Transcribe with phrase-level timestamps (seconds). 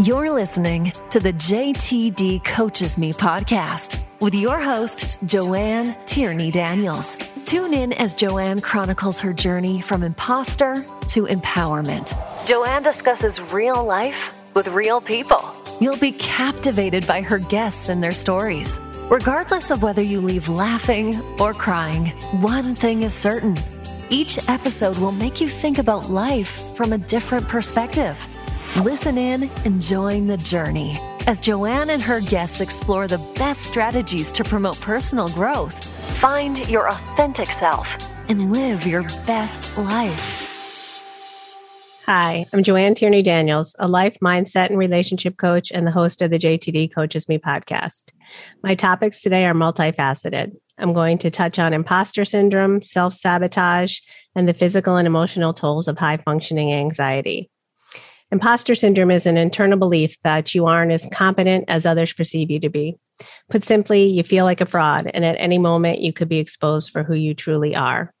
[0.00, 7.18] You're listening to the JTD Coaches Me podcast with your host, Joanne Tierney Daniels.
[7.44, 12.14] Tune in as Joanne chronicles her journey from imposter to empowerment.
[12.46, 15.42] Joanne discusses real life with real people.
[15.80, 18.78] You'll be captivated by her guests and their stories.
[19.10, 22.06] Regardless of whether you leave laughing or crying,
[22.40, 23.56] one thing is certain
[24.10, 28.16] each episode will make you think about life from a different perspective.
[28.76, 34.30] Listen in and join the journey as Joanne and her guests explore the best strategies
[34.32, 35.84] to promote personal growth,
[36.18, 37.98] find your authentic self,
[38.30, 40.44] and live your best life.
[42.06, 46.30] Hi, I'm Joanne Tierney Daniels, a life mindset and relationship coach and the host of
[46.30, 48.04] the JTD Coaches Me podcast.
[48.62, 50.52] My topics today are multifaceted.
[50.78, 53.98] I'm going to touch on imposter syndrome, self sabotage,
[54.36, 57.50] and the physical and emotional tolls of high functioning anxiety.
[58.30, 62.60] Imposter syndrome is an internal belief that you aren't as competent as others perceive you
[62.60, 62.94] to be.
[63.48, 66.90] Put simply, you feel like a fraud, and at any moment, you could be exposed
[66.90, 68.12] for who you truly are.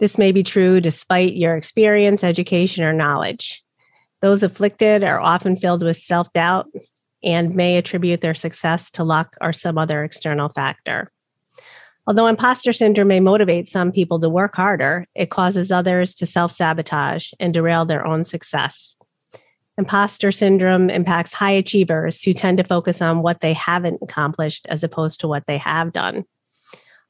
[0.00, 3.64] This may be true despite your experience, education, or knowledge.
[4.22, 6.66] Those afflicted are often filled with self doubt
[7.22, 11.12] and may attribute their success to luck or some other external factor.
[12.06, 16.52] Although imposter syndrome may motivate some people to work harder, it causes others to self
[16.52, 18.96] sabotage and derail their own success.
[19.78, 24.82] Imposter syndrome impacts high achievers who tend to focus on what they haven't accomplished as
[24.82, 26.24] opposed to what they have done.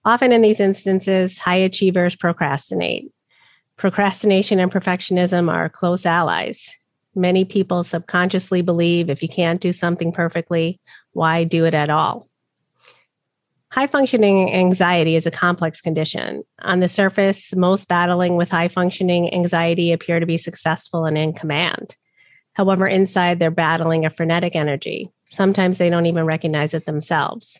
[0.05, 3.11] Often in these instances, high achievers procrastinate.
[3.79, 6.69] Procrastination and perfectionism are close allies.
[7.15, 10.79] Many people subconsciously believe if you can't do something perfectly,
[11.13, 12.29] why do it at all?
[13.71, 16.43] High functioning anxiety is a complex condition.
[16.61, 21.33] On the surface, most battling with high functioning anxiety appear to be successful and in
[21.33, 21.97] command.
[22.59, 25.12] However, inside they're battling a frenetic energy.
[25.31, 27.59] Sometimes they don't even recognize it themselves.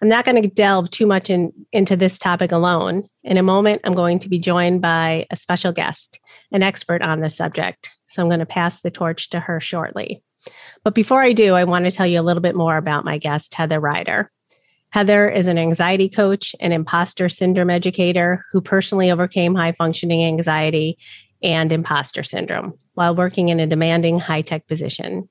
[0.00, 3.08] I'm not going to delve too much in, into this topic alone.
[3.24, 6.20] In a moment, I'm going to be joined by a special guest,
[6.52, 7.90] an expert on this subject.
[8.06, 10.22] So I'm going to pass the torch to her shortly.
[10.84, 13.18] But before I do, I want to tell you a little bit more about my
[13.18, 14.30] guest, Heather Ryder.
[14.90, 20.98] Heather is an anxiety coach and imposter syndrome educator who personally overcame high functioning anxiety
[21.42, 25.28] and imposter syndrome while working in a demanding high tech position.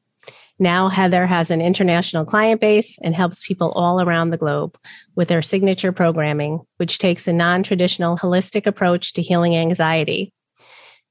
[0.62, 4.78] Now, Heather has an international client base and helps people all around the globe
[5.16, 10.34] with her signature programming, which takes a non traditional holistic approach to healing anxiety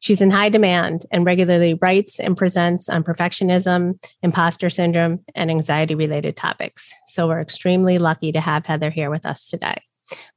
[0.01, 5.97] She's in high demand and regularly writes and presents on perfectionism, imposter syndrome, and anxiety
[5.97, 6.93] related topics.
[7.09, 9.83] So we're extremely lucky to have Heather here with us today.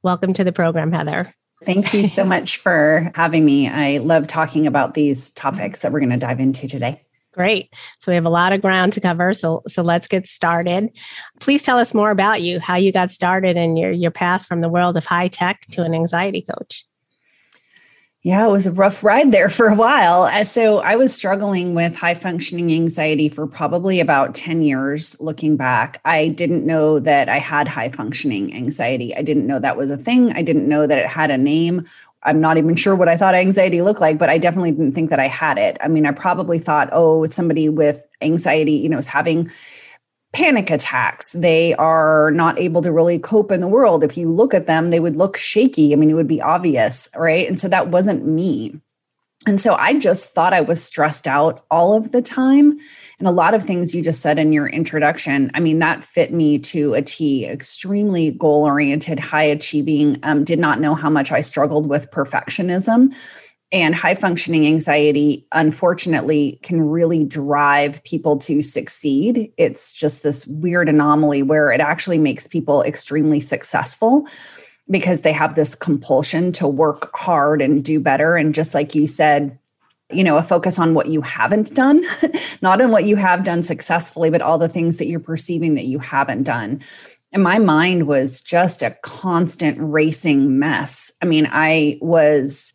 [0.02, 1.32] Welcome to the program, Heather.
[1.64, 3.68] Thank you so much for having me.
[3.68, 7.02] I love talking about these topics that we're going to dive into today.
[7.32, 7.72] Great.
[7.98, 9.32] So we have a lot of ground to cover.
[9.32, 10.90] So so let's get started.
[11.40, 14.60] Please tell us more about you, how you got started and your your path from
[14.60, 16.84] the world of high tech to an anxiety coach.
[18.24, 20.22] Yeah, it was a rough ride there for a while.
[20.22, 25.56] Uh, so I was struggling with high functioning anxiety for probably about 10 years looking
[25.56, 26.00] back.
[26.04, 29.14] I didn't know that I had high functioning anxiety.
[29.16, 30.32] I didn't know that was a thing.
[30.34, 31.84] I didn't know that it had a name.
[32.22, 35.10] I'm not even sure what I thought anxiety looked like, but I definitely didn't think
[35.10, 35.76] that I had it.
[35.80, 39.50] I mean, I probably thought, oh, somebody with anxiety, you know, is having
[40.32, 41.32] panic attacks.
[41.32, 44.02] They are not able to really cope in the world.
[44.02, 45.92] If you look at them, they would look shaky.
[45.92, 47.46] I mean, it would be obvious, right?
[47.46, 48.80] And so that wasn't me.
[49.46, 52.78] And so I just thought I was stressed out all of the time.
[53.18, 56.32] And a lot of things you just said in your introduction, I mean, that fit
[56.32, 57.44] me to a T.
[57.44, 63.12] Extremely goal oriented, high achieving, um, did not know how much I struggled with perfectionism
[63.72, 69.50] and high functioning anxiety unfortunately can really drive people to succeed.
[69.56, 74.26] It's just this weird anomaly where it actually makes people extremely successful
[74.90, 78.36] because they have this compulsion to work hard and do better.
[78.36, 79.58] And just like you said
[80.10, 82.04] you know a focus on what you haven't done
[82.60, 85.86] not on what you have done successfully but all the things that you're perceiving that
[85.86, 86.82] you haven't done.
[87.32, 91.12] And my mind was just a constant racing mess.
[91.22, 92.74] I mean i was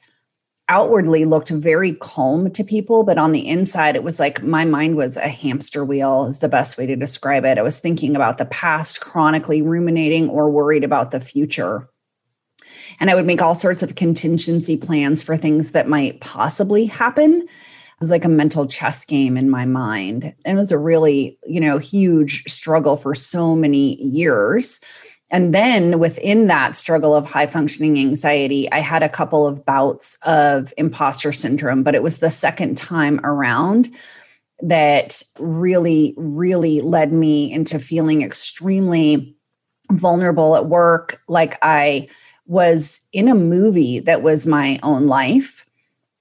[0.70, 4.96] outwardly looked very calm to people, but on the inside, it was like my mind
[4.96, 7.58] was a hamster wheel, is the best way to describe it.
[7.58, 11.90] I was thinking about the past, chronically ruminating or worried about the future.
[13.00, 17.42] And I would make all sorts of contingency plans for things that might possibly happen.
[17.42, 20.34] It was like a mental chess game in my mind.
[20.46, 24.80] And it was a really, you know, huge struggle for so many years
[25.30, 30.18] and then within that struggle of high functioning anxiety, I had a couple of bouts
[30.24, 33.90] of imposter syndrome, but it was the second time around.
[34.62, 39.36] that really, really led me into feeling extremely
[39.92, 42.08] vulnerable at work, like I
[42.48, 45.66] was in a movie that was my own life.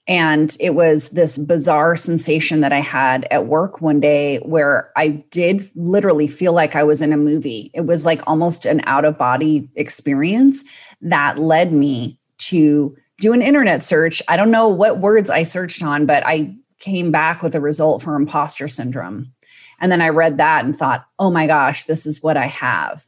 [0.08, 5.25] And it was this bizarre sensation that I had at work one day where I
[5.31, 7.73] did literally feel like I was in a movie.
[7.75, 10.62] It was like almost an out of body experience
[11.00, 14.23] that led me to do an internet search.
[14.29, 18.02] I don't know what words I searched on, but I came back with a result
[18.02, 19.32] for imposter syndrome.
[19.81, 23.05] And then I read that and thought, oh my gosh, this is what I have.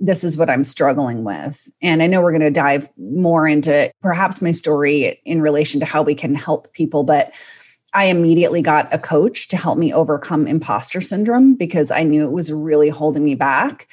[0.00, 1.68] This is what I'm struggling with.
[1.82, 5.86] And I know we're going to dive more into perhaps my story in relation to
[5.86, 7.32] how we can help people, but
[7.94, 12.32] I immediately got a coach to help me overcome imposter syndrome because I knew it
[12.32, 13.88] was really holding me back.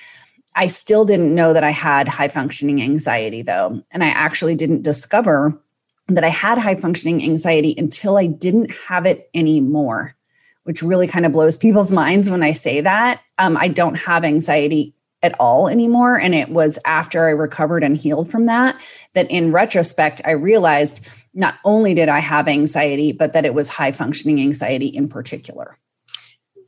[0.56, 3.82] I still didn't know that I had high functioning anxiety, though.
[3.92, 5.60] And I actually didn't discover
[6.08, 10.16] that I had high functioning anxiety until I didn't have it anymore,
[10.64, 13.22] which really kind of blows people's minds when I say that.
[13.38, 16.20] Um, I don't have anxiety at all anymore.
[16.20, 18.80] And it was after I recovered and healed from that,
[19.14, 23.70] that in retrospect, I realized not only did I have anxiety, but that it was
[23.70, 25.78] high functioning anxiety in particular.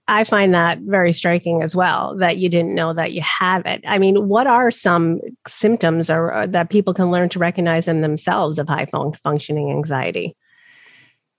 [0.10, 3.84] I find that very striking as well that you didn't know that you have it.
[3.86, 8.02] I mean, what are some symptoms or, or that people can learn to recognize in
[8.02, 10.36] themselves of high fun- functioning anxiety?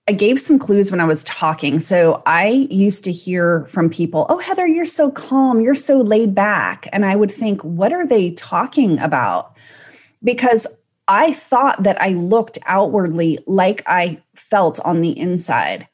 [0.09, 1.77] I gave some clues when I was talking.
[1.77, 5.61] So I used to hear from people, Oh, Heather, you're so calm.
[5.61, 6.87] You're so laid back.
[6.91, 9.55] And I would think, What are they talking about?
[10.23, 10.65] Because
[11.07, 15.87] I thought that I looked outwardly like I felt on the inside.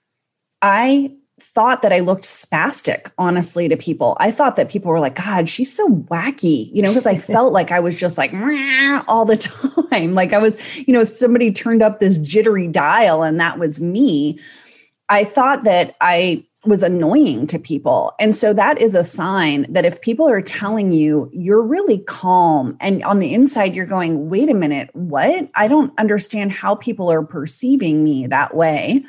[0.62, 4.16] I thought that I looked spastic, honestly, to people.
[4.20, 7.52] I thought that people were like, God, she's so wacky, you know, because I felt
[7.52, 8.34] like I was just like
[9.08, 9.38] all the
[9.92, 10.14] time.
[10.14, 14.40] Like I was, you know, somebody turned up this jittery dial and that was me.
[15.10, 18.14] I thought that I was annoying to people.
[18.20, 22.76] And so that is a sign that if people are telling you you're really calm
[22.80, 25.48] and on the inside you're going, wait a minute, what?
[25.54, 29.06] I don't understand how people are perceiving me that way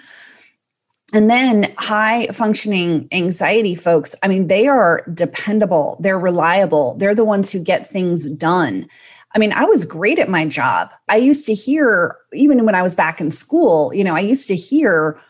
[1.13, 7.25] and then high functioning anxiety folks, I mean, they are dependable, they're reliable, they're the
[7.25, 8.89] ones who get things done.
[9.35, 10.91] I mean, I was great at my job.
[11.09, 14.49] I used to hear, even when I was back in school, you know, I used
[14.49, 15.21] to hear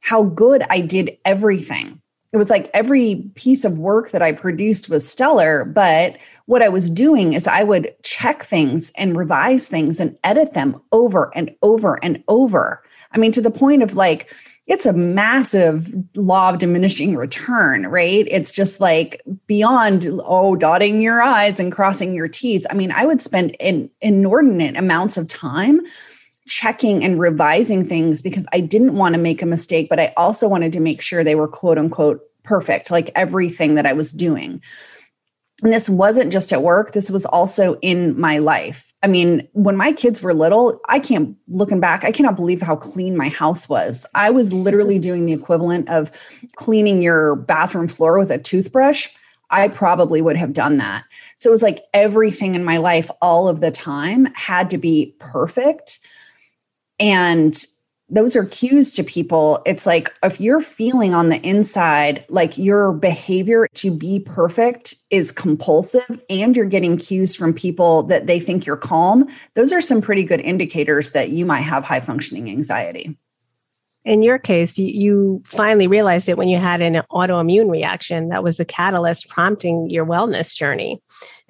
[0.00, 2.00] how good I did everything.
[2.32, 5.64] It was like every piece of work that I produced was stellar.
[5.64, 10.52] But what I was doing is I would check things and revise things and edit
[10.52, 12.82] them over and over and over.
[13.12, 14.30] I mean, to the point of like,
[14.66, 18.26] it's a massive law of diminishing return, right?
[18.28, 22.66] It's just like beyond, oh, dotting your I's and crossing your T's.
[22.68, 25.80] I mean, I would spend in, inordinate amounts of time
[26.48, 30.48] checking and revising things because I didn't want to make a mistake, but I also
[30.48, 34.62] wanted to make sure they were quote unquote perfect, like everything that I was doing.
[35.62, 38.92] And this wasn't just at work, this was also in my life.
[39.02, 42.76] I mean, when my kids were little, I can't, looking back, I cannot believe how
[42.76, 44.04] clean my house was.
[44.14, 45.02] I was literally mm-hmm.
[45.02, 46.12] doing the equivalent of
[46.56, 49.08] cleaning your bathroom floor with a toothbrush.
[49.50, 51.04] I probably would have done that.
[51.36, 55.14] So it was like everything in my life all of the time had to be
[55.20, 56.00] perfect.
[56.98, 57.56] And
[58.08, 59.60] those are cues to people.
[59.66, 65.32] It's like if you're feeling on the inside like your behavior to be perfect is
[65.32, 70.00] compulsive and you're getting cues from people that they think you're calm, those are some
[70.00, 73.18] pretty good indicators that you might have high functioning anxiety.
[74.04, 78.56] In your case, you, finally realized it when you had an autoimmune reaction that was
[78.56, 81.02] the catalyst prompting your wellness journey.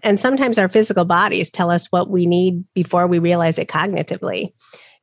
[0.03, 4.53] And sometimes our physical bodies tell us what we need before we realize it cognitively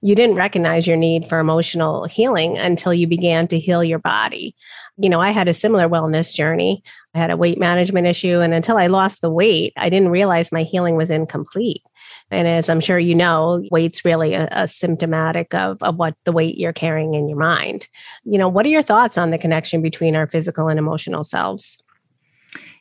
[0.03, 4.53] you didn't recognize your need for emotional healing until you began to heal your body.
[4.97, 6.83] You know, I had a similar wellness journey.
[7.15, 10.51] I had a weight management issue, and until I lost the weight, I didn't realize
[10.51, 11.83] my healing was incomplete.
[12.31, 16.33] And as I'm sure you know, weight's really a, a symptomatic of, of what the
[16.33, 17.87] weight you're carrying in your mind.
[18.25, 21.77] You know, what are your thoughts on the connection between our physical and emotional selves?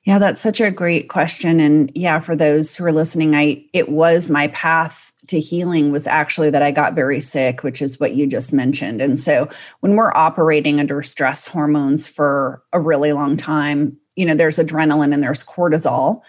[0.04, 1.60] Yeah, that's such a great question.
[1.60, 6.08] And yeah, for those who are listening, I it was my path to healing was
[6.08, 9.00] actually that I got very sick, which is what you just mentioned.
[9.00, 9.48] And so
[9.80, 15.14] when we're operating under stress hormones for a really long time, you know, there's adrenaline
[15.14, 16.22] and there's cortisol.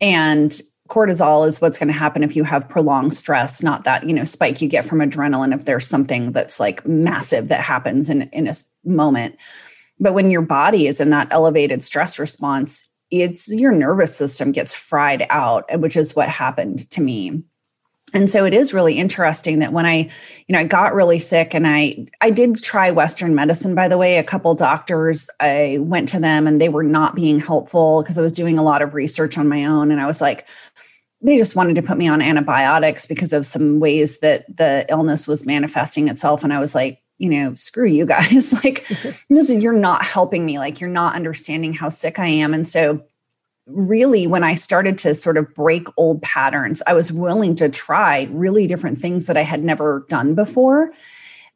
[0.00, 4.12] And cortisol is what's going to happen if you have prolonged stress, not that, you
[4.12, 8.22] know, spike you get from adrenaline if there's something that's like massive that happens in,
[8.30, 8.54] in a
[8.84, 9.36] moment.
[10.00, 12.88] But when your body is in that elevated stress response,
[13.22, 17.42] it's your nervous system gets fried out, which is what happened to me.
[18.12, 20.08] And so it is really interesting that when i
[20.46, 23.98] you know i got really sick and i i did try western medicine by the
[23.98, 24.18] way.
[24.18, 28.22] A couple doctors i went to them and they were not being helpful because i
[28.22, 29.90] was doing a lot of research on my own.
[29.90, 30.46] And i was like
[31.22, 35.26] they just wanted to put me on antibiotics because of some ways that the illness
[35.26, 36.44] was manifesting itself.
[36.44, 38.86] And i was like you know screw you guys like
[39.30, 43.04] this you're not helping me like you're not understanding how sick i am and so
[43.66, 48.28] really when I started to sort of break old patterns, I was willing to try
[48.30, 50.92] really different things that I had never done before.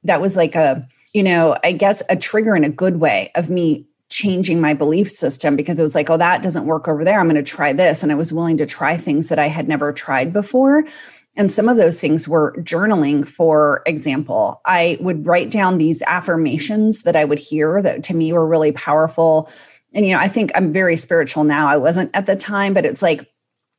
[0.04, 3.50] That was like a, you know, I guess a trigger in a good way of
[3.50, 7.20] me changing my belief system because it was like, oh, that doesn't work over there.
[7.20, 8.02] I'm going to try this.
[8.02, 10.84] And I was willing to try things that I had never tried before.
[11.36, 14.60] And some of those things were journaling, for example.
[14.64, 18.72] I would write down these affirmations that I would hear that to me were really
[18.72, 19.48] powerful.
[19.94, 21.68] And you know i think i'm very spiritual now.
[21.68, 23.26] I wasn't at the time but it's like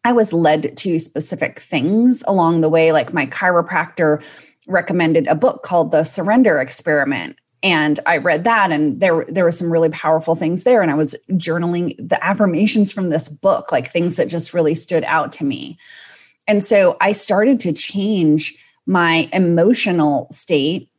[0.03, 2.91] i was led to specific things along the way.
[2.91, 4.23] Like my chiropractor
[4.67, 9.51] recommended a book called the surrender experiment and i read that and there there were
[9.51, 10.81] some really powerful things there.
[10.81, 15.03] And i was journaling the affirmations from this book like things that just really stood
[15.03, 15.77] out to me
[16.49, 18.57] and so i started to change
[18.89, 20.89] my emotional state.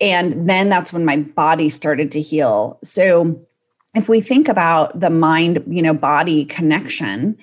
[0.00, 2.78] And then that's when my body started to heal.
[2.84, 3.42] So
[3.94, 7.38] if we think about the mind, you know, body connection,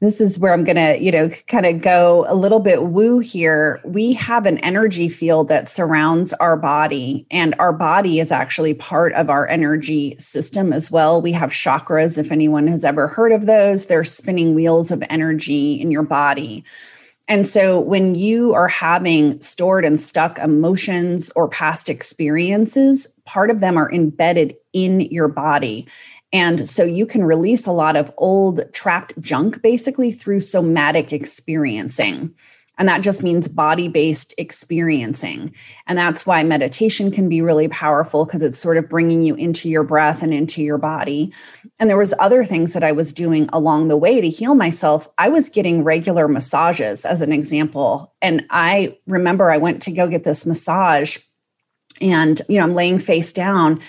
[0.00, 3.18] this is where I'm going to, you know, kind of go a little bit woo
[3.18, 3.80] here.
[3.84, 9.14] We have an energy field that surrounds our body, and our body is actually part
[9.14, 11.22] of our energy system as well.
[11.22, 15.80] We have chakras, if anyone has ever heard of those, they're spinning wheels of energy
[15.80, 16.62] in your body.
[17.28, 23.60] And so when you are having stored and stuck emotions or past experiences, part of
[23.60, 25.88] them are embedded in your body.
[26.32, 32.34] And so you can release a lot of old trapped junk basically through somatic experiencing.
[32.78, 35.54] And that just means body based experiencing.
[35.86, 39.70] And that's why meditation can be really powerful because it's sort of bringing you into
[39.70, 41.32] your breath and into your body.
[41.78, 45.08] And there was other things that I was doing along the way to heal myself.
[45.16, 48.12] I was getting regular massages as an example.
[48.20, 51.18] And I remember I went to go get this massage
[52.00, 53.80] and you know, I'm laying face down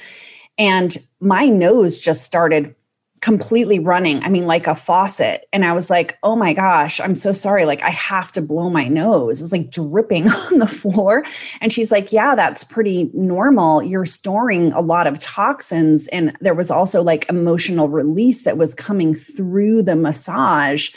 [0.57, 2.75] and my nose just started
[3.21, 4.23] completely running.
[4.23, 5.47] I mean, like a faucet.
[5.51, 7.65] And I was like, oh my gosh, I'm so sorry.
[7.65, 9.39] Like, I have to blow my nose.
[9.39, 11.25] It was like dripping on the floor.
[11.59, 13.81] And she's like, yeah, that's pretty normal.
[13.81, 16.07] You're storing a lot of toxins.
[16.09, 20.89] And there was also like emotional release that was coming through the massage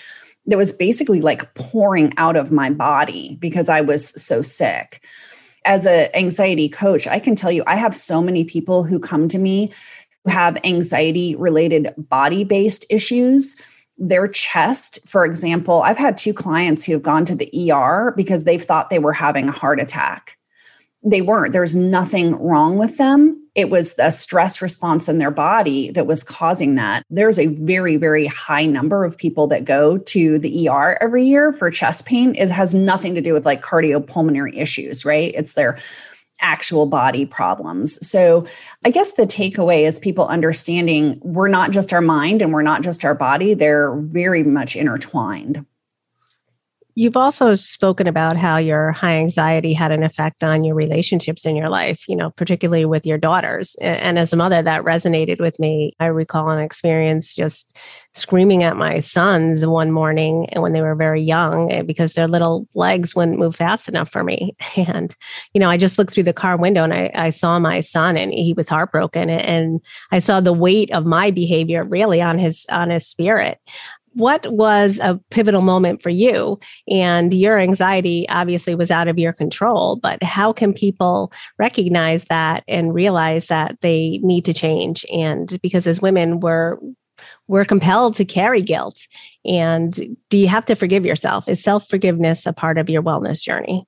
[0.46, 5.02] that was basically like pouring out of my body because I was so sick.
[5.66, 9.28] As an anxiety coach, I can tell you, I have so many people who come
[9.28, 9.70] to me
[10.26, 13.56] have anxiety related body based issues
[14.00, 18.44] their chest, for example, I've had two clients who have gone to the ER because
[18.44, 20.38] they've thought they were having a heart attack.
[21.02, 21.52] They weren't.
[21.52, 23.36] There's nothing wrong with them.
[23.54, 27.04] It was the stress response in their body that was causing that.
[27.10, 31.52] There's a very, very high number of people that go to the ER every year
[31.52, 32.34] for chest pain.
[32.36, 35.34] It has nothing to do with like cardiopulmonary issues, right?
[35.34, 35.76] It's their
[36.40, 38.04] actual body problems.
[38.06, 38.46] So,
[38.84, 42.82] I guess the takeaway is people understanding we're not just our mind and we're not
[42.82, 45.64] just our body, they're very much intertwined.
[47.00, 51.56] You've also spoken about how your high anxiety had an effect on your relationships in
[51.56, 53.74] your life, you know, particularly with your daughters.
[53.80, 55.94] And as a mother, that resonated with me.
[55.98, 57.74] I recall an experience just
[58.12, 62.68] screaming at my sons one morning when they were very young eh, because their little
[62.74, 64.54] legs wouldn't move fast enough for me.
[64.76, 65.14] And,
[65.54, 68.16] you know, I just looked through the car window and I, I saw my son
[68.16, 69.30] and he was heartbroken.
[69.30, 69.80] And
[70.10, 73.58] I saw the weight of my behavior really on his on his spirit
[74.14, 76.58] what was a pivotal moment for you?
[76.88, 82.64] And your anxiety obviously was out of your control, but how can people recognize that
[82.66, 85.04] and realize that they need to change?
[85.12, 86.78] And because as women, we're
[87.48, 88.98] we're compelled to carry guilt.
[89.44, 91.48] And do you have to forgive yourself?
[91.48, 93.86] Is self forgiveness a part of your wellness journey?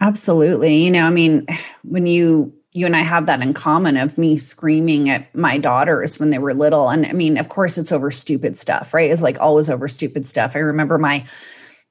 [0.00, 0.76] Absolutely.
[0.76, 1.46] You know, I mean,
[1.82, 3.56] when you you and I have that in mm-hmm.
[3.56, 6.88] common of me screaming at my daughters when they were little.
[6.88, 9.10] And I mean, of course, it's over stupid stuff, right?
[9.10, 10.54] It's like always over stupid stuff.
[10.54, 11.24] I remember my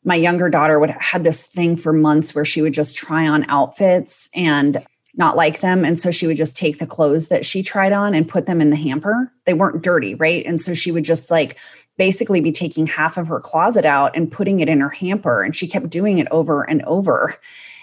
[0.05, 3.45] my younger daughter would had this thing for months where she would just try on
[3.50, 5.83] outfits and not like them.
[5.83, 8.62] And so she would just take the clothes that she tried on and put them
[8.62, 9.31] in the hamper.
[9.45, 10.45] They weren't dirty, right?
[10.45, 11.57] And so she would just like
[11.98, 15.43] basically be taking half of her closet out and putting it in her hamper.
[15.43, 17.38] And she kept doing it over and over.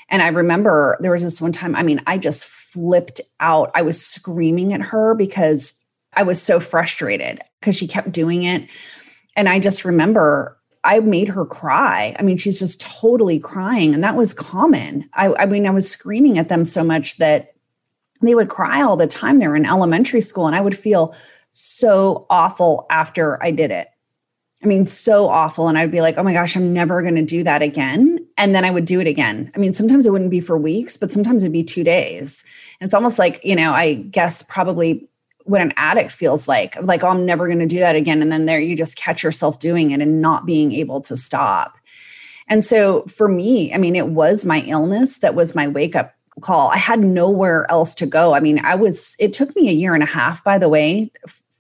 [0.08, 3.70] And I remember there was this one time, I mean, I just flipped out.
[3.74, 5.82] I was screaming at her because
[6.14, 8.68] I was so frustrated because she kept doing it.
[9.34, 12.14] And I just remember I made her cry.
[12.18, 13.92] I mean, she's just totally crying.
[13.92, 15.08] And that was common.
[15.14, 17.54] I, I mean, I was screaming at them so much that
[18.22, 19.38] they would cry all the time.
[19.38, 21.14] They were in elementary school, and I would feel
[21.50, 23.88] so awful after I did it.
[24.62, 25.68] I mean, so awful.
[25.68, 28.15] And I'd be like, oh my gosh, I'm never going to do that again.
[28.38, 29.50] And then I would do it again.
[29.54, 32.44] I mean, sometimes it wouldn't be for weeks, but sometimes it'd be two days.
[32.80, 35.08] And it's almost like, you know, I guess probably
[35.46, 38.30] what an addict feels like like oh, i'm never going to do that again and
[38.30, 41.78] then there you just catch yourself doing it and not being able to stop
[42.48, 46.14] and so for me i mean it was my illness that was my wake up
[46.40, 49.72] call i had nowhere else to go i mean i was it took me a
[49.72, 51.10] year and a half by the way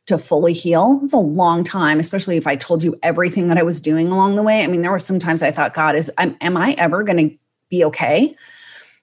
[0.06, 3.62] to fully heal it's a long time especially if i told you everything that i
[3.62, 6.10] was doing along the way i mean there were some times i thought god is
[6.18, 7.36] am i ever going to
[7.70, 8.34] be okay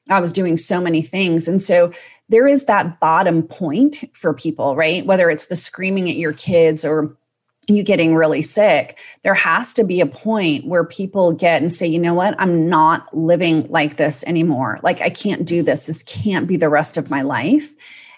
[0.10, 1.92] i was doing so many things and so
[2.30, 5.06] there is that bottom point for people, right?
[5.06, 7.16] Whether it's the screaming at your kids or
[7.68, 11.88] you getting really sick, there has to be a point where people get and say,
[11.88, 14.80] you know what, I'm not living like this anymore.
[14.84, 15.86] Like, I can't do this.
[15.86, 17.74] This can't be the rest of my life.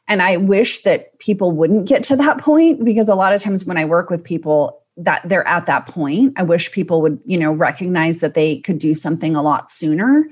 [0.08, 3.66] And I wish that people wouldn't get to that point because a lot of times
[3.66, 6.34] when I work with people, that they're at that point.
[6.38, 10.26] I wish people would, you know, recognize that they could do something a lot sooner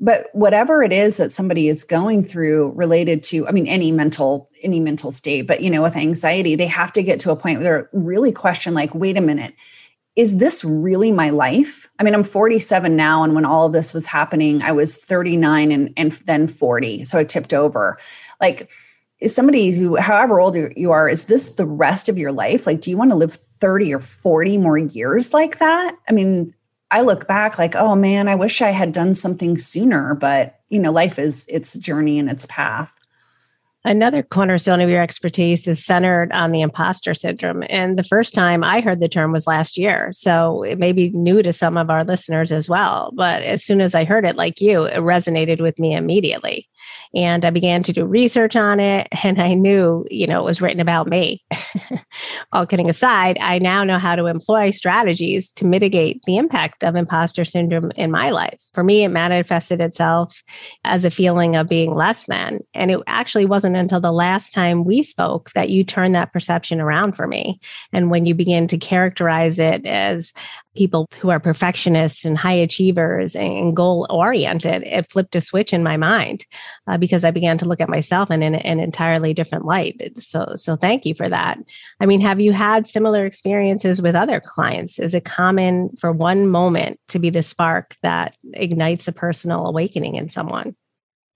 [0.00, 4.50] but whatever it is that somebody is going through related to i mean any mental
[4.62, 7.58] any mental state but you know with anxiety they have to get to a point
[7.58, 9.54] where they're really question like wait a minute
[10.16, 13.94] is this really my life i mean i'm 47 now and when all of this
[13.94, 17.98] was happening i was 39 and, and then 40 so i tipped over
[18.40, 18.70] like
[19.24, 22.80] is somebody who however old you are is this the rest of your life like
[22.80, 26.54] do you want to live 30 or 40 more years like that i mean
[26.90, 30.78] I look back like, oh man, I wish I had done something sooner, but you
[30.78, 32.92] know, life is its journey and its path.
[33.86, 37.64] Another cornerstone of your expertise is centered on the imposter syndrome.
[37.68, 40.10] And the first time I heard the term was last year.
[40.12, 43.12] So it may be new to some of our listeners as well.
[43.14, 46.66] But as soon as I heard it, like you, it resonated with me immediately.
[47.14, 50.60] And I began to do research on it, and I knew, you know, it was
[50.60, 51.44] written about me.
[52.52, 56.96] All kidding aside, I now know how to employ strategies to mitigate the impact of
[56.96, 58.60] imposter syndrome in my life.
[58.72, 60.42] For me, it manifested itself
[60.84, 62.60] as a feeling of being less than.
[62.74, 66.80] And it actually wasn't until the last time we spoke that you turned that perception
[66.80, 67.60] around for me.
[67.92, 70.32] And when you begin to characterize it as
[70.74, 75.82] people who are perfectionists and high achievers and goal oriented, it flipped a switch in
[75.82, 76.44] my mind
[76.86, 80.18] uh, because I began to look at myself in an, an, entirely different light.
[80.18, 81.58] So, so thank you for that.
[82.00, 84.98] I mean, have you had similar experiences with other clients?
[84.98, 90.16] Is it common for one moment to be the spark that ignites a personal awakening
[90.16, 90.74] in someone?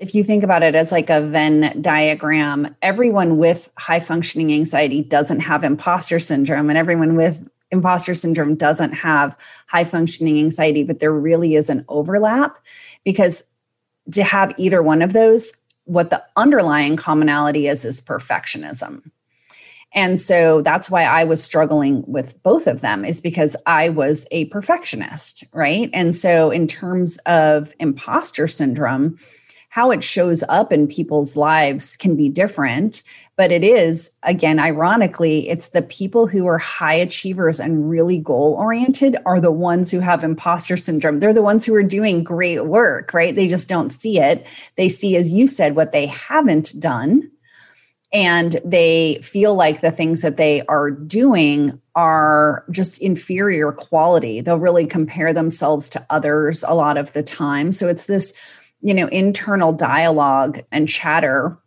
[0.00, 5.02] If you think about it as like a Venn diagram, everyone with high functioning anxiety
[5.02, 11.00] doesn't have imposter syndrome, and everyone with imposter syndrome doesn't have high functioning anxiety, but
[11.00, 12.56] there really is an overlap
[13.04, 13.44] because
[14.12, 15.52] to have either one of those,
[15.84, 19.02] what the underlying commonality is, is perfectionism.
[19.94, 24.26] And so that's why I was struggling with both of them, is because I was
[24.30, 25.90] a perfectionist, right?
[25.94, 29.16] And so, in terms of imposter syndrome,
[29.70, 33.02] how it shows up in people's lives can be different.
[33.36, 38.56] But it is again ironically it's the people who are high achievers and really goal
[38.58, 41.20] oriented are the ones who have imposter syndrome.
[41.20, 43.34] They're the ones who are doing great work right?
[43.34, 44.46] They just don't see it.
[44.76, 47.30] They see as you said what they haven't done.
[48.10, 54.40] And they feel like the things that they are doing are just inferior quality.
[54.40, 57.70] They'll really compare themselves to others a lot of the time.
[57.70, 58.32] So it's this
[58.80, 61.58] you know internal dialogue and chatter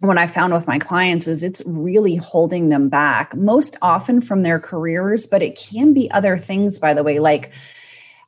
[0.00, 4.42] what I found with my clients is it's really holding them back, most often from
[4.42, 7.18] their careers, but it can be other things, by the way.
[7.18, 7.52] Like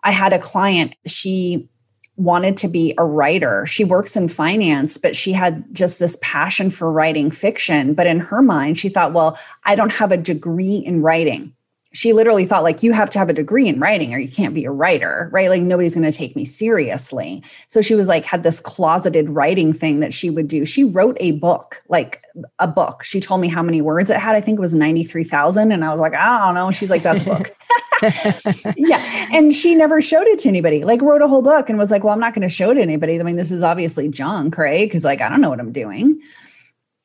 [0.05, 1.69] I had a client, she
[2.17, 3.65] wanted to be a writer.
[3.65, 7.95] She works in finance, but she had just this passion for writing fiction.
[7.95, 11.55] But in her mind, she thought, well, I don't have a degree in writing
[11.93, 14.55] she literally thought like you have to have a degree in writing or you can't
[14.55, 15.49] be a writer right?
[15.49, 17.43] Like nobody's going to take me seriously.
[17.67, 20.65] So she was like had this closeted writing thing that she would do.
[20.65, 22.23] She wrote a book like
[22.59, 23.05] a book.
[23.05, 24.35] She told me how many words it had.
[24.35, 26.71] I think it was 93000 and i was like i don't know.
[26.71, 27.57] She's like that's a book.
[28.77, 29.29] Yeah.
[29.33, 30.83] And she never showed it to anybody.
[30.83, 32.75] Like wrote a whole book and was like well i'm not going to show it
[32.75, 33.19] to anybody.
[33.21, 34.89] I mean this is obviously junk right?
[34.89, 36.21] Because like i don't know what i'm doing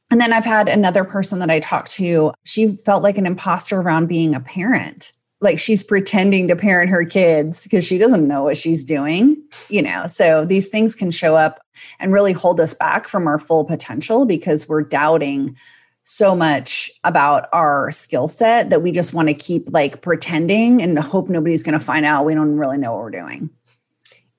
[0.10, 3.80] and then I've had another person that I talked to, she felt like an imposter
[3.80, 5.12] around being a parent.
[5.39, 9.39] Like she's pretending to parent her kids because she doesn't know what she's doing,
[9.70, 10.08] you know.
[10.08, 11.60] So these things can show up
[12.00, 15.56] and really hold us back from our full potential because we're doubting
[16.04, 20.98] so much about our skill set that we just want to keep like pretending and
[20.98, 23.50] hope nobody's going to find out we don't really know what we're doing.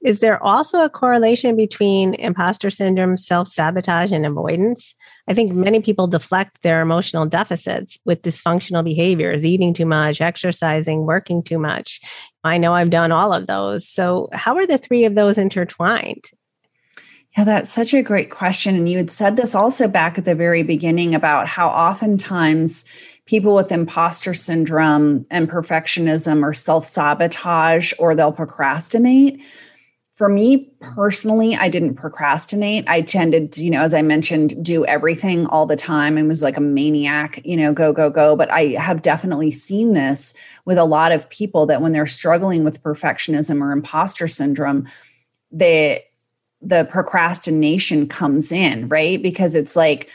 [0.00, 4.94] Is there also a correlation between imposter syndrome, self sabotage, and avoidance?
[5.26, 11.04] I think many people deflect their emotional deficits with dysfunctional behaviors, eating too much, exercising,
[11.04, 12.00] working too much.
[12.44, 13.88] I know I've done all of those.
[13.88, 16.30] So, how are the three of those intertwined?
[17.36, 18.76] Yeah, that's such a great question.
[18.76, 22.84] And you had said this also back at the very beginning about how oftentimes
[23.26, 29.42] people with imposter syndrome and perfectionism or self sabotage or they'll procrastinate
[30.18, 32.88] for me personally, I didn't procrastinate.
[32.88, 36.42] I tended to, you know, as I mentioned, do everything all the time and was
[36.42, 38.34] like a maniac, you know, go, go, go.
[38.34, 42.64] But I have definitely seen this with a lot of people that when they're struggling
[42.64, 44.88] with perfectionism or imposter syndrome,
[45.52, 46.02] the
[46.60, 49.22] the procrastination comes in, right?
[49.22, 50.10] Because it's like,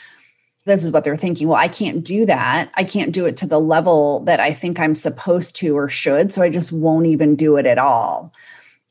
[0.66, 1.48] this is what they're thinking.
[1.48, 2.70] Well, I can't do that.
[2.74, 6.30] I can't do it to the level that I think I'm supposed to or should.
[6.30, 8.34] So I just won't even do it at all.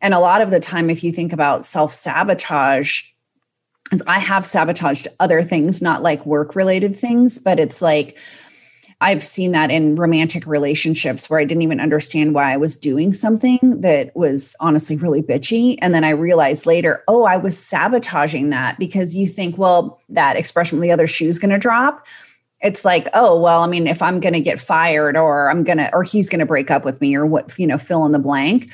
[0.03, 3.03] And a lot of the time, if you think about self sabotage,
[4.05, 8.17] I have sabotaged other things, not like work related things, but it's like
[8.99, 13.13] I've seen that in romantic relationships where I didn't even understand why I was doing
[13.13, 15.77] something that was honestly really bitchy.
[15.81, 20.35] And then I realized later, oh, I was sabotaging that because you think, well, that
[20.35, 22.05] expression, the other shoe's going to drop.
[22.61, 25.79] It's like, oh, well, I mean, if I'm going to get fired or I'm going
[25.79, 28.13] to, or he's going to break up with me or what, you know, fill in
[28.13, 28.69] the blank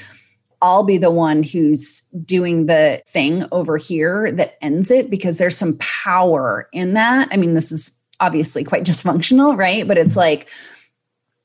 [0.62, 5.58] I'll be the one who's doing the thing over here that ends it because there's
[5.58, 7.30] some power in that.
[7.32, 9.88] I mean, this is obviously quite dysfunctional, right?
[9.88, 10.50] But it's like,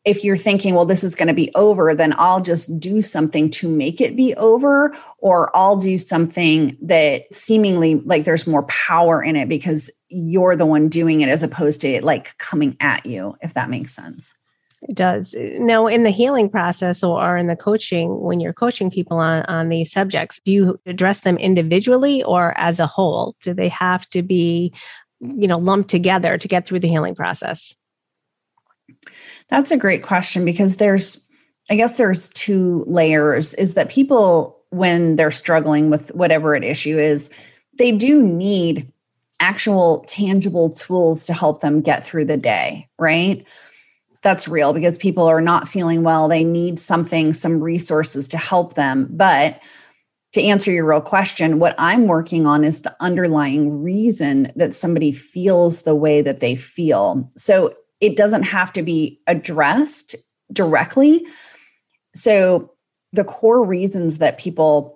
[0.04, 3.48] if you're thinking, well, this is going to be over, then I'll just do something
[3.50, 9.22] to make it be over, or I'll do something that seemingly like there's more power
[9.22, 13.06] in it because you're the one doing it as opposed to it like coming at
[13.06, 14.34] you, if that makes sense.
[14.86, 15.34] It does.
[15.38, 19.70] Now, in the healing process or in the coaching, when you're coaching people on, on
[19.70, 23.34] these subjects, do you address them individually or as a whole?
[23.42, 24.74] Do they have to be,
[25.20, 27.74] you know, lumped together to get through the healing process?
[29.48, 31.26] That's a great question because there's,
[31.70, 36.98] I guess there's two layers is that people, when they're struggling with whatever an issue
[36.98, 37.30] is,
[37.78, 38.90] they do need
[39.40, 43.46] actual tangible tools to help them get through the day, right?
[44.24, 46.26] That's real because people are not feeling well.
[46.26, 49.06] They need something, some resources to help them.
[49.10, 49.60] But
[50.32, 55.12] to answer your real question, what I'm working on is the underlying reason that somebody
[55.12, 57.30] feels the way that they feel.
[57.36, 60.16] So it doesn't have to be addressed
[60.52, 61.24] directly.
[62.14, 62.72] So
[63.12, 64.93] the core reasons that people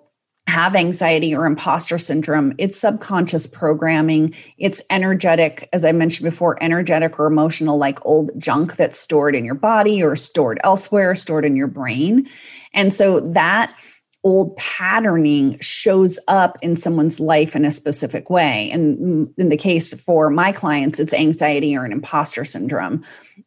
[0.49, 4.33] have anxiety or imposter syndrome, it's subconscious programming.
[4.57, 9.45] It's energetic, as I mentioned before, energetic or emotional, like old junk that's stored in
[9.45, 12.27] your body or stored elsewhere, stored in your brain.
[12.73, 13.73] And so that
[14.23, 18.69] old patterning shows up in someone's life in a specific way.
[18.71, 23.03] And in the case for my clients, it's anxiety or an imposter syndrome.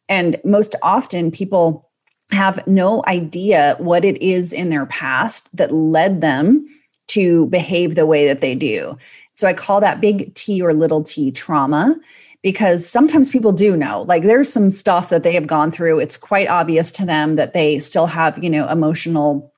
[0.09, 1.91] And most often, people
[2.31, 6.65] have no idea what it is in their past that led them
[7.07, 8.97] to behave the way that they do.
[9.33, 11.95] So I call that big T or little t trauma
[12.43, 16.17] because sometimes people do know like there's some stuff that they have gone through it's
[16.17, 19.51] quite obvious to them that they still have you know emotional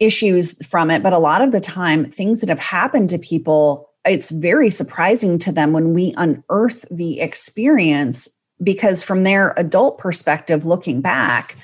[0.00, 3.88] issues from it but a lot of the time things that have happened to people
[4.04, 8.28] it's very surprising to them when we unearth the experience
[8.62, 11.56] because from their adult perspective looking back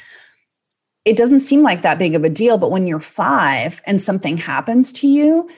[1.11, 2.57] it doesn't seem like that big of a deal.
[2.57, 5.51] But when you're five and something happens to you,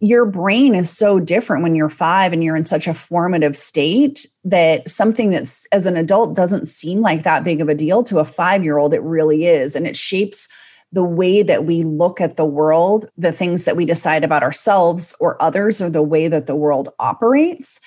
[0.00, 4.26] your brain is so different when you're five and you're in such a formative state
[4.44, 8.18] that something that's as an adult doesn't seem like that big of a deal to
[8.18, 9.74] a five year old, it really is.
[9.74, 10.46] And it shapes
[10.92, 15.16] the way that we look at the world, the things that we decide about ourselves
[15.20, 17.80] or others, or the way that the world operates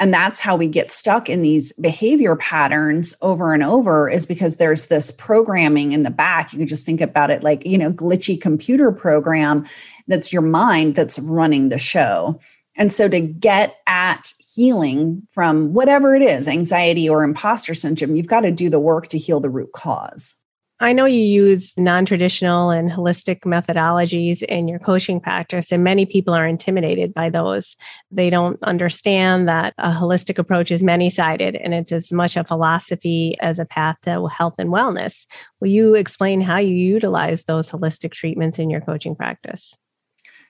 [0.00, 4.56] and that's how we get stuck in these behavior patterns over and over is because
[4.56, 6.52] there's this programming in the back.
[6.52, 9.66] You can just think about it like you know glitchy computer program
[10.06, 12.38] that's your mind that's running the show.
[12.76, 18.26] And so to get at healing from whatever it is anxiety or imposter syndrome you've
[18.26, 20.34] got to do the work to heal the root cause
[20.80, 26.06] I know you use non traditional and holistic methodologies in your coaching practice, and many
[26.06, 27.76] people are intimidated by those.
[28.12, 32.44] They don't understand that a holistic approach is many sided and it's as much a
[32.44, 35.26] philosophy as a path to health and wellness.
[35.60, 39.74] Will you explain how you utilize those holistic treatments in your coaching practice?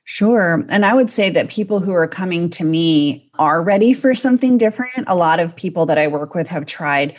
[0.04, 0.64] Sure.
[0.68, 4.56] And I would say that people who are coming to me are ready for something
[4.56, 5.04] different.
[5.06, 7.14] A lot of people that I work with have tried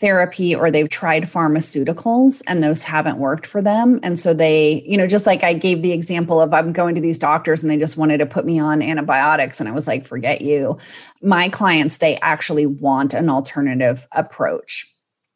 [0.00, 4.00] therapy or they've tried pharmaceuticals and those haven't worked for them.
[4.02, 7.02] And so they, you know, just like I gave the example of I'm going to
[7.02, 9.60] these doctors and they just wanted to put me on antibiotics.
[9.60, 10.78] And I was like, forget you.
[11.20, 14.86] My clients, they actually want an alternative approach.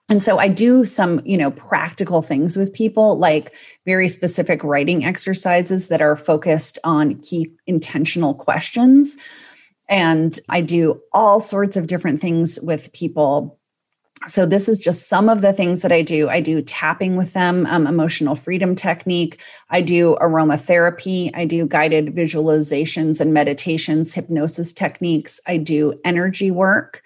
[0.08, 3.52] And so I do some, you know, practical things with people like
[3.86, 9.16] very specific writing exercises that are focused on key intentional questions.
[9.88, 13.58] And I do all sorts of different things with people.
[14.28, 16.28] So, this is just some of the things that I do.
[16.28, 19.40] I do tapping with them, um, emotional freedom technique.
[19.70, 21.30] I do aromatherapy.
[21.34, 25.40] I do guided visualizations and meditations, hypnosis techniques.
[25.46, 27.02] I do energy work.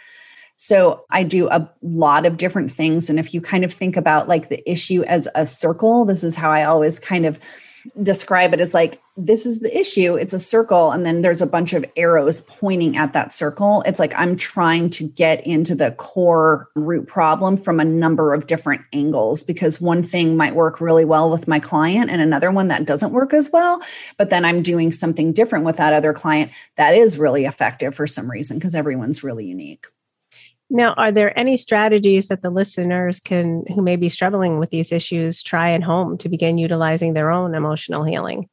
[0.56, 3.08] So I do a lot of different things.
[3.08, 6.34] And if you kind of think about like the issue as a circle, this is
[6.34, 7.38] how I always kind of
[8.02, 11.46] describe it as like this is the issue it's a circle and then there's a
[11.46, 13.82] bunch of arrows pointing at that circle.
[13.86, 18.46] It's like i'm trying to get into the core root problem from a number of
[18.46, 22.68] different angles because one thing might work really well with my client and another one
[22.68, 23.80] that doesn't work as well
[24.16, 28.06] but then i'm doing something different with that other client that is really effective for
[28.06, 29.86] some reason because everyone's really unique
[30.70, 34.92] now, are there any strategies that the listeners can, who may be struggling with these
[34.92, 38.48] issues, try at home to begin utilizing their own emotional healing?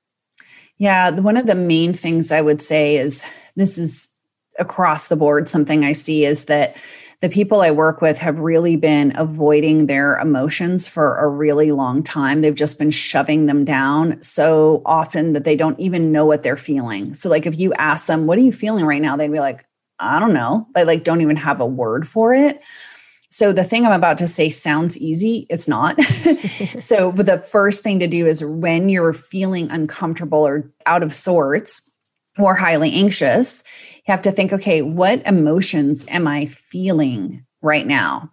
[0.78, 3.26] Yeah, one of the main things I would say is
[3.56, 4.12] this is
[4.60, 6.78] across the board something I see is that
[7.22, 12.04] the people I work with have really been avoiding their emotions for a really long
[12.04, 12.42] time.
[12.42, 16.58] They've just been shoving them down so often that they don't even know what they're
[16.58, 17.14] feeling.
[17.14, 19.16] So, like, if you ask them, What are you feeling right now?
[19.16, 19.66] They'd be like,
[20.00, 20.68] I don't know.
[20.76, 22.62] I like don't even have a word for it.
[23.30, 25.46] So the thing I'm about to say sounds easy.
[25.50, 26.02] It's not.
[26.80, 31.14] so, but the first thing to do is when you're feeling uncomfortable or out of
[31.14, 31.92] sorts
[32.38, 33.64] or highly anxious,
[34.08, 38.32] you have to think, okay, what emotions am I feeling right now?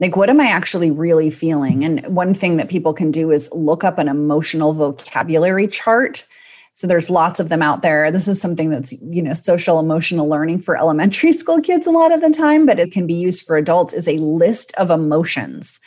[0.00, 1.84] Like, what am I actually really feeling?
[1.84, 6.26] And one thing that people can do is look up an emotional vocabulary chart
[6.72, 8.10] so there's lots of them out there.
[8.10, 12.12] This is something that's, you know, social emotional learning for elementary school kids a lot
[12.12, 15.80] of the time, but it can be used for adults is a list of emotions.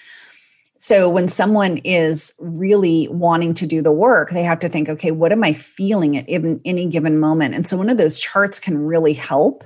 [0.78, 5.10] So when someone is really wanting to do the work, they have to think, okay,
[5.10, 7.56] what am I feeling at any given moment?
[7.56, 9.63] And so one of those charts can really help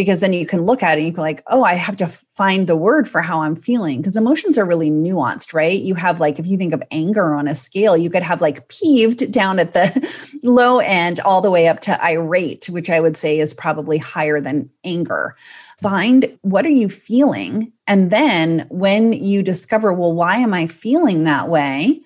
[0.00, 2.06] because then you can look at it and you can like, oh, I have to
[2.06, 3.98] find the word for how I'm feeling.
[3.98, 5.78] Because emotions are really nuanced, right?
[5.78, 8.66] You have like, if you think of anger on a scale, you could have like
[8.68, 13.14] peeved down at the low end all the way up to irate, which I would
[13.14, 15.36] say is probably higher than anger.
[15.82, 17.70] Find what are you feeling?
[17.86, 22.00] And then when you discover, well, why am I feeling that way?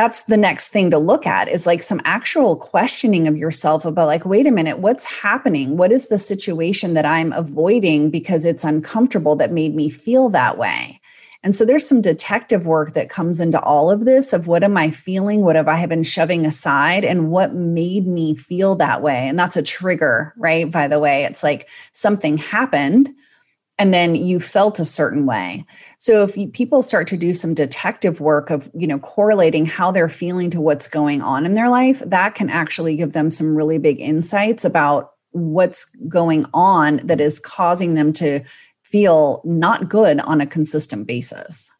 [0.00, 4.06] That's the next thing to look at is like some actual questioning of yourself about
[4.06, 5.76] like wait a minute what's happening?
[5.76, 10.56] What is the situation that i'm avoiding because it's uncomfortable that made me feel that
[10.56, 10.98] way?
[11.42, 14.78] And so there's some detective work that comes into all of this of what am
[14.78, 15.42] i feeling?
[15.42, 17.04] What have i been shoving aside?
[17.04, 19.28] And what made me feel that way?
[19.28, 21.24] And that's a trigger right by the way.
[21.24, 23.10] It's like something happened
[23.80, 25.64] and then you felt a certain way.
[25.96, 29.90] So if you, people start to do some detective work of you know correlating how
[29.90, 33.56] they're feeling to what's going on in their life that can actually give them some
[33.56, 38.40] really big insights about what's going on that is causing them to
[38.82, 41.70] feel not good on a consistent basis.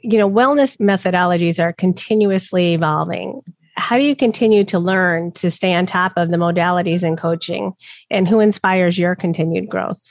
[0.00, 3.40] You know wellness methodologies are continuously evolving.
[3.76, 7.72] How do you continue to learn to stay on top of the modalities in coaching
[8.10, 10.02] and who inspires your continued growth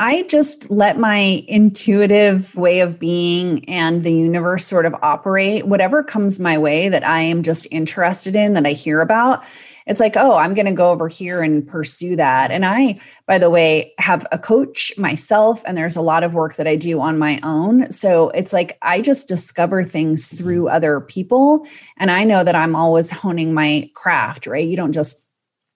[0.00, 5.66] I just let my intuitive way of being and the universe sort of operate.
[5.66, 9.44] Whatever comes my way that I am just interested in, that I hear about,
[9.86, 12.50] it's like, oh, I'm going to go over here and pursue that.
[12.50, 16.54] And I, by the way, have a coach myself, and there's a lot of work
[16.54, 17.90] that I do on my own.
[17.90, 21.66] So it's like I just discover things through other people.
[21.98, 24.66] And I know that I'm always honing my craft, right?
[24.66, 25.29] You don't just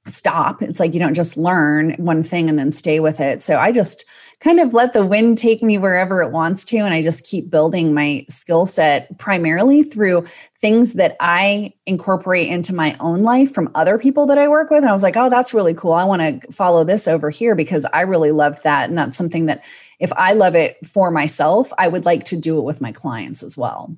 [0.07, 0.61] stop.
[0.61, 3.41] It's like you don't just learn one thing and then stay with it.
[3.41, 4.05] So I just
[4.41, 6.77] kind of let the wind take me wherever it wants to.
[6.79, 10.27] And I just keep building my skill set primarily through
[10.59, 14.81] things that I incorporate into my own life from other people that I work with.
[14.81, 15.95] And I was like, oh, that's really cool.
[15.95, 18.89] I want to follow this over here because I really loved that.
[18.89, 19.65] And that's something that
[19.99, 23.43] if I love it for myself, I would like to do it with my clients
[23.43, 23.97] as well.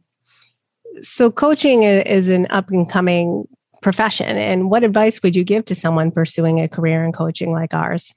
[1.02, 3.46] So, coaching is an up and coming
[3.86, 4.36] profession.
[4.36, 8.12] And what advice would you give to someone pursuing a career in coaching like ours?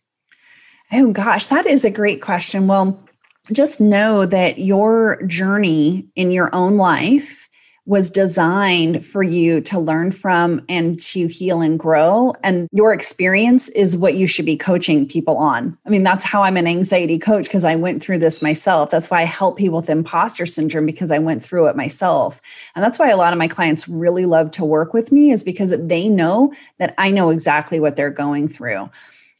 [0.91, 2.65] Oh, gosh, that is a great question.
[2.65, 2.99] Well,
[3.51, 7.48] just know that your journey in your own life
[7.85, 12.33] was designed for you to learn from and to heal and grow.
[12.43, 15.77] And your experience is what you should be coaching people on.
[15.85, 18.91] I mean, that's how I'm an anxiety coach because I went through this myself.
[18.91, 22.41] That's why I help people with imposter syndrome because I went through it myself.
[22.75, 25.43] And that's why a lot of my clients really love to work with me is
[25.43, 28.89] because they know that I know exactly what they're going through.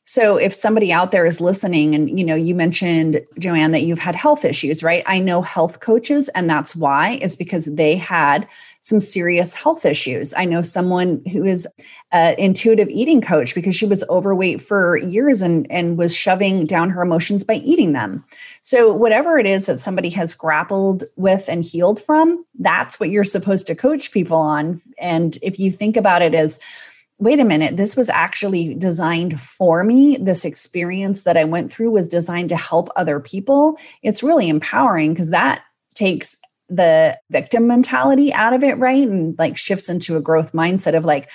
[0.10, 4.00] So if somebody out there is listening and you know you mentioned Joanne that you've
[4.00, 5.04] had health issues, right?
[5.06, 8.48] I know health coaches and that's why is because they had
[8.82, 10.34] some serious health issues.
[10.34, 11.67] I know someone who is
[12.12, 16.89] an intuitive eating coach because she was overweight for years and, and was shoving down
[16.89, 18.26] her emotions by eating them.
[18.62, 23.24] So, whatever it is that somebody has grappled with and healed from, that's what you're
[23.24, 24.82] supposed to coach people on.
[24.98, 26.60] And if you think about it as
[27.19, 30.17] wait a minute, this was actually designed for me.
[30.17, 33.77] This experience that I went through was designed to help other people.
[34.01, 35.63] It's really empowering because that
[35.95, 36.38] takes
[36.69, 39.08] the victim mentality out of it, right?
[39.08, 41.29] And like shifts into a growth mindset of like,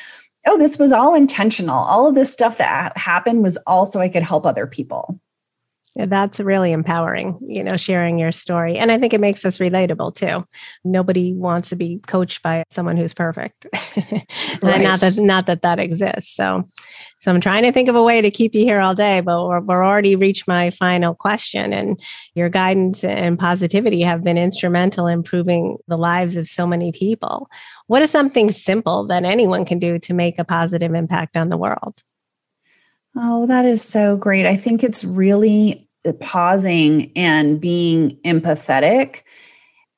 [0.47, 1.77] oh, this was all intentional.
[1.77, 5.21] All of this stuff that happened was also I could help other people.
[5.97, 8.79] That's really empowering, you know, sharing your story.
[8.79, 10.45] And I think it makes us relatable too.
[10.85, 13.67] Nobody wants to be coached by someone who's perfect.
[14.63, 14.81] right.
[14.81, 16.35] not that not that that exists.
[16.35, 16.65] So
[17.21, 19.47] so I'm trying to think of a way to keep you here all day, but
[19.47, 21.99] we're, we're already reached my final question and
[22.35, 27.49] your guidance and positivity have been instrumental in improving the lives of so many people.
[27.87, 31.57] What is something simple that anyone can do to make a positive impact on the
[31.57, 32.03] world?
[33.17, 34.47] Oh, that is so great.
[34.47, 35.89] I think it's really
[36.21, 39.23] pausing and being empathetic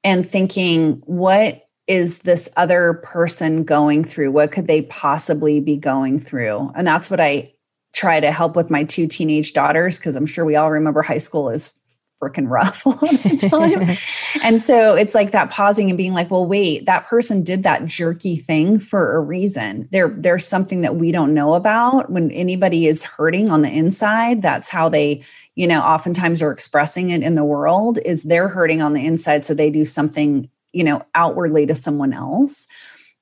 [0.04, 4.30] and thinking, what is this other person going through?
[4.32, 6.70] What could they possibly be going through?
[6.76, 7.52] And that's what I
[7.92, 11.18] try to help with my two teenage daughters, because I'm sure we all remember high
[11.18, 11.80] school is
[12.22, 14.42] freaking rough a lot of the time.
[14.42, 17.86] and so it's like that pausing and being like, well, wait, that person did that
[17.86, 19.88] jerky thing for a reason.
[19.92, 22.10] There, there's something that we don't know about.
[22.10, 25.22] When anybody is hurting on the inside, that's how they,
[25.54, 29.44] you know, oftentimes are expressing it in the world is they're hurting on the inside.
[29.44, 32.66] So they do something, you know, outwardly to someone else.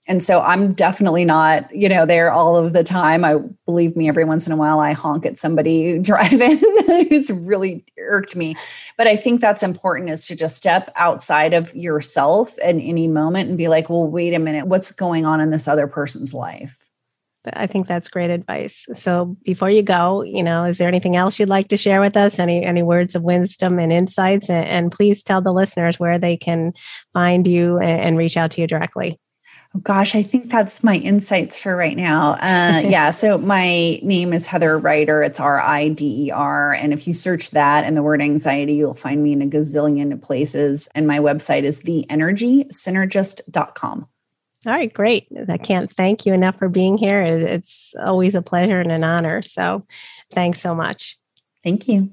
[0.06, 3.24] And so I'm definitely not, you know, there all of the time.
[3.24, 7.84] I believe me, every once in a while I honk at somebody driving who's really
[7.98, 8.54] irked me.
[8.98, 13.48] But I think that's important is to just step outside of yourself in any moment
[13.48, 16.80] and be like, well, wait a minute, what's going on in this other person's life?
[17.52, 18.86] I think that's great advice.
[18.94, 22.16] So before you go, you know, is there anything else you'd like to share with
[22.16, 22.38] us?
[22.38, 24.48] Any any words of wisdom and insights?
[24.48, 26.72] And, and please tell the listeners where they can
[27.12, 29.20] find you and, and reach out to you directly.
[29.74, 32.34] Oh gosh, I think that's my insights for right now.
[32.34, 35.20] Uh, yeah, so my name is Heather Rider.
[35.22, 36.72] It's R I D E R.
[36.72, 40.22] And if you search that and the word anxiety, you'll find me in a gazillion
[40.22, 40.88] places.
[40.94, 44.08] And my website is theenergysynergist.com.
[44.66, 45.28] All right, great.
[45.48, 47.20] I can't thank you enough for being here.
[47.20, 49.42] It's always a pleasure and an honor.
[49.42, 49.84] So
[50.32, 51.18] thanks so much.
[51.62, 52.08] Thank you.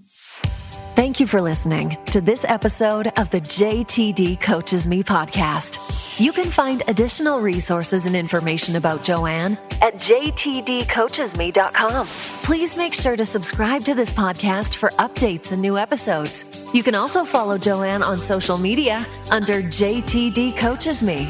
[0.95, 5.79] Thank you for listening to this episode of the JTD Coaches Me podcast.
[6.19, 12.07] You can find additional resources and information about Joanne at jtdcoachesme.com.
[12.43, 16.43] Please make sure to subscribe to this podcast for updates and new episodes.
[16.73, 21.27] You can also follow Joanne on social media under JTD Coaches Me.